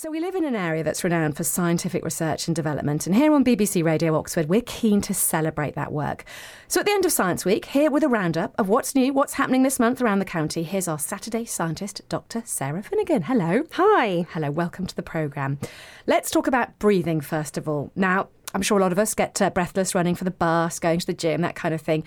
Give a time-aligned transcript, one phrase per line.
[0.00, 3.34] So, we live in an area that's renowned for scientific research and development, and here
[3.34, 6.24] on BBC Radio Oxford, we're keen to celebrate that work.
[6.68, 9.32] So, at the end of Science Week, here with a roundup of what's new, what's
[9.32, 12.44] happening this month around the county, here's our Saturday scientist, Dr.
[12.46, 13.22] Sarah Finnegan.
[13.22, 13.64] Hello.
[13.72, 14.24] Hi.
[14.30, 15.58] Hello, welcome to the programme.
[16.06, 17.90] Let's talk about breathing first of all.
[17.96, 21.00] Now, I'm sure a lot of us get uh, breathless running for the bus, going
[21.00, 22.04] to the gym, that kind of thing.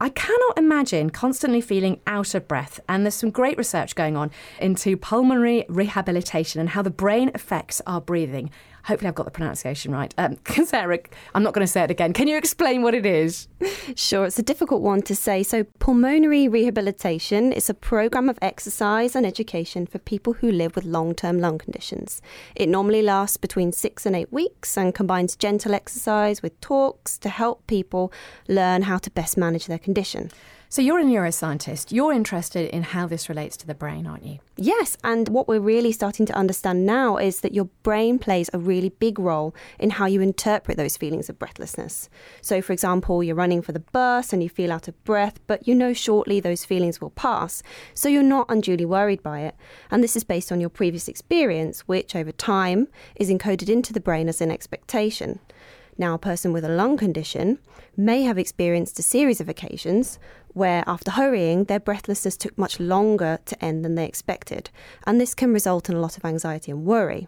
[0.00, 2.78] I cannot imagine constantly feeling out of breath.
[2.88, 4.30] And there's some great research going on
[4.60, 8.50] into pulmonary rehabilitation and how the brain affects our breathing.
[8.88, 10.14] Hopefully, I've got the pronunciation right.
[10.16, 10.98] Um, Sarah,
[11.34, 12.14] I'm not going to say it again.
[12.14, 13.46] Can you explain what it is?
[13.96, 15.42] Sure, it's a difficult one to say.
[15.42, 20.86] So, pulmonary rehabilitation is a program of exercise and education for people who live with
[20.86, 22.22] long term lung conditions.
[22.54, 27.28] It normally lasts between six and eight weeks and combines gentle exercise with talks to
[27.28, 28.10] help people
[28.48, 30.30] learn how to best manage their condition.
[30.70, 31.92] So, you're a neuroscientist.
[31.92, 34.38] You're interested in how this relates to the brain, aren't you?
[34.58, 38.58] Yes, and what we're really starting to understand now is that your brain plays a
[38.58, 42.10] really big role in how you interpret those feelings of breathlessness.
[42.42, 45.66] So, for example, you're running for the bus and you feel out of breath, but
[45.66, 47.62] you know shortly those feelings will pass,
[47.94, 49.54] so you're not unduly worried by it.
[49.90, 54.00] And this is based on your previous experience, which over time is encoded into the
[54.00, 55.40] brain as an expectation.
[56.00, 57.58] Now, a person with a lung condition
[57.96, 60.20] may have experienced a series of occasions
[60.54, 64.70] where, after hurrying, their breathlessness took much longer to end than they expected,
[65.06, 67.26] and this can result in a lot of anxiety and worry.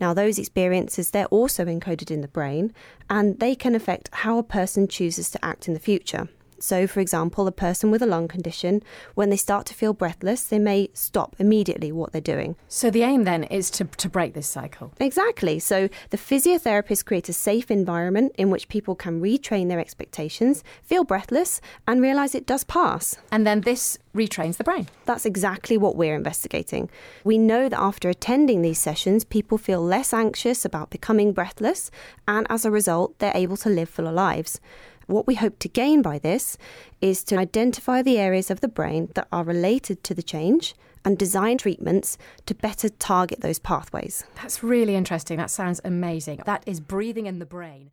[0.00, 2.72] Now, those experiences, they're also encoded in the brain,
[3.10, 6.28] and they can affect how a person chooses to act in the future.
[6.58, 8.82] So, for example, a person with a lung condition,
[9.14, 12.56] when they start to feel breathless, they may stop immediately what they're doing.
[12.68, 14.92] So, the aim then is to, to break this cycle.
[14.98, 15.58] Exactly.
[15.58, 21.04] So, the physiotherapist creates a safe environment in which people can retrain their expectations, feel
[21.04, 23.16] breathless, and realize it does pass.
[23.30, 24.88] And then this retrains the brain.
[25.04, 26.88] That's exactly what we're investigating.
[27.22, 31.90] We know that after attending these sessions, people feel less anxious about becoming breathless,
[32.26, 34.60] and as a result, they're able to live fuller lives.
[35.06, 36.58] What we hope to gain by this
[37.00, 41.16] is to identify the areas of the brain that are related to the change and
[41.16, 44.24] design treatments to better target those pathways.
[44.34, 45.38] That's really interesting.
[45.38, 46.42] That sounds amazing.
[46.44, 47.92] That is breathing in the brain.